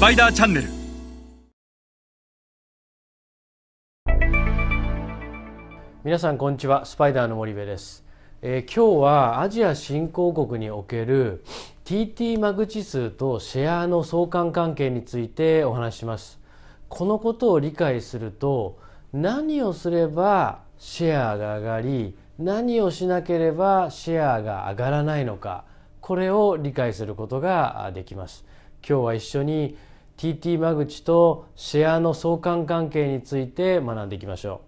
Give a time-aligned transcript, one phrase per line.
[0.00, 0.68] スパイダーチャンネル
[6.02, 6.86] 皆さんこんにちは。
[6.86, 8.02] スパイダーの森部です、
[8.40, 11.44] えー今日はアジア新興国における
[11.84, 16.40] TT 間口数とシェアの相関関係についてお話しします。
[16.88, 18.78] このことを理解すると
[19.12, 25.64] 何をすればシェアが上がり何をしなければシェアが上がらないのか
[26.00, 28.46] これを理解することができます。
[28.82, 29.76] 今日は一緒に
[30.20, 34.60] TT 間口とシェアの相関関係について学んでいきましょ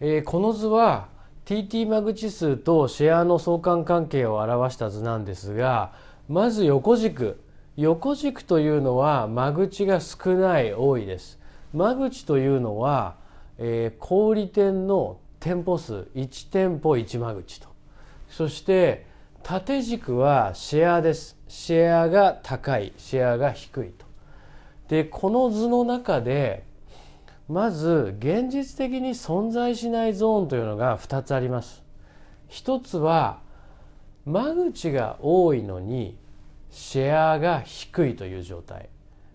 [0.00, 0.04] う。
[0.06, 1.08] えーこの図は
[1.44, 5.92] TT 間口数とシェアの相関関係を表した図なんですが
[6.28, 7.40] まず横軸。
[7.76, 11.40] 横軸というのは間口が少ない多いです。
[11.72, 13.16] 間口というのは、
[13.58, 16.06] えー小売店の店舗数。
[16.14, 17.66] 1店舗1間口と。
[18.28, 19.04] そして
[19.42, 21.39] 縦軸はシェアです。
[21.50, 24.06] シェアが高いシェアが低いと。
[24.88, 26.62] でこの図の中で
[27.48, 31.82] まず現実的に存在しないゾーンというのが2つあります。
[32.46, 33.40] 一つは
[34.26, 36.16] 間口が多いのに
[36.70, 38.88] シェアが低いという状態、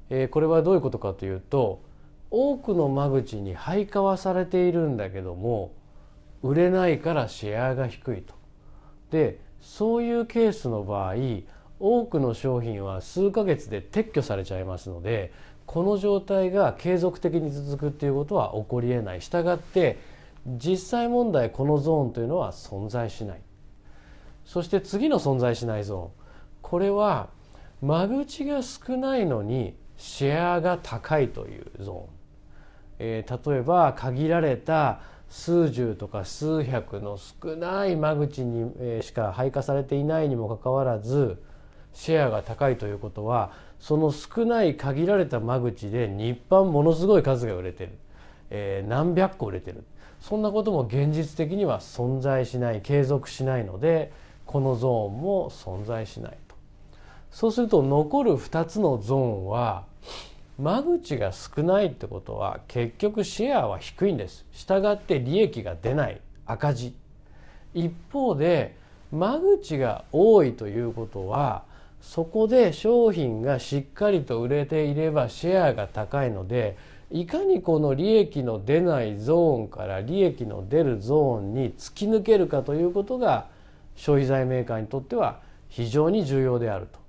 [0.09, 1.81] えーこれはどういうことかというと
[2.31, 5.73] 多くの間口に配下はされているんだけども
[6.41, 8.33] 売れないからシェアが低いと。
[9.11, 11.15] でそういうケースの場合
[11.79, 15.33] 多くの商品は数ヶ月で撤去されちゃいますので
[15.65, 19.21] この状態が継続的に続くっていうことは起こりえない。
[19.21, 19.97] したがって
[20.45, 23.41] 実際問題このゾーンというのは存在しない。
[24.45, 26.09] そして次の存在しないゾーン。
[26.61, 27.29] これは
[27.81, 32.15] 間口が少ないのにシェアが高いというゾーン。
[32.99, 41.41] えー例えば限られた数十とか数百の少ない間口に、しか配下されていないにもかかわらず
[41.95, 47.91] シェアが高いということはその少ない限られた間口で日販ものすごい数が売れてる、
[48.51, 49.83] えー何百個売れてる。
[50.21, 54.11] そんなことも現実的には存在しない継続しないので
[54.45, 56.55] このゾーンも存在しないと。
[57.31, 59.85] そうすると残る2つのゾーンは
[60.57, 64.45] 間口が少ないってことは結局シェアは低いんです。
[64.51, 66.21] したがって利益が出ない。
[66.45, 66.95] 赤字。
[67.73, 68.75] 一方で
[69.11, 71.63] 間口が多いということは
[72.05, 76.77] そこで商品がしっかりと売れていればシェアが高いので
[77.11, 83.47] いかにこの利益の出ないゾーンから利益の出るゾーンに突き抜けるかということが
[83.95, 86.99] 消費財メーカーにとっては非常に重要であると。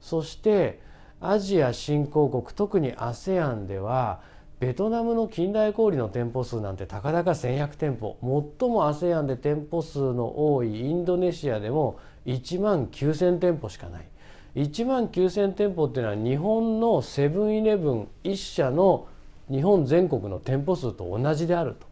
[0.00, 0.80] そして
[1.20, 4.20] アジア新興国特に ASEAN では
[4.60, 8.16] ベトナムの近代小売の店舗数なんてたかだか1100店舗
[8.60, 14.06] 最も ASEAN で店舗数の多いインドネシアでも1万9,000店舗しかない
[14.54, 19.06] 1万9,000店舗っていうのは日本のセブンイレブン1社の
[19.50, 21.86] 日本全国の店舗数と同じであると。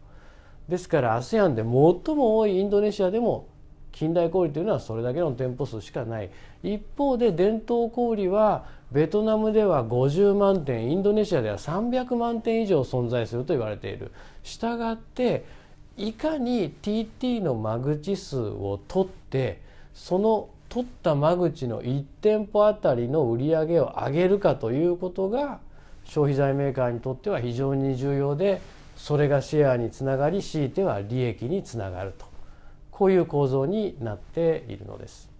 [0.68, 3.46] ですから ASEAN で最も多いインドネシアでも
[3.92, 6.30] 近代小売というのはそれだけの店舗数しかない。
[6.62, 14.12] 一方で伝統小売はベトナムでは50万店インドネシアでは300万店以上存在すると言われている。
[14.42, 15.44] したがって
[15.96, 19.60] いかに TT の間口数を取って
[19.92, 25.58] その取った間口の1店舗あたりの売り上げを上げるかということが
[26.04, 28.62] 消費財メーカーにとっては非常に重要で
[28.96, 32.24] それがシェアにつながり強いては利益につながると
[32.92, 35.30] こういう構造になっているのです。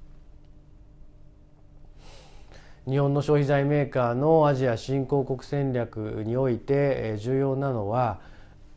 [2.89, 8.19] 日本の消費財メーカーのアジア新興国戦略においてえー重要なのは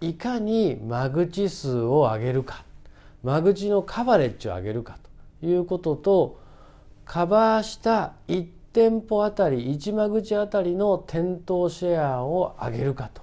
[0.01, 2.63] いかに間口数を上げるか
[3.23, 4.97] 間口のカバレッジを上げるか
[5.41, 6.42] ということと
[7.05, 13.21] カバーした1店舗あたり1間口あたりの店頭シェアを上げるかと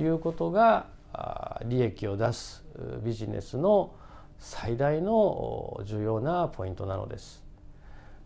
[0.00, 2.64] いうことがあー利益を出す
[3.02, 3.94] ビジネスの
[4.38, 7.42] 最大のお重要なポイントなのです。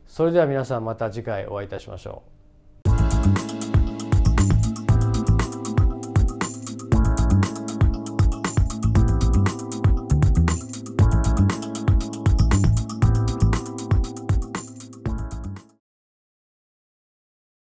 [0.06, 2.39] それでは皆さんまた次回お会いいたしましょう。